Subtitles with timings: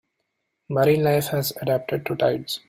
[0.69, 2.59] Marine life has adapted to tides.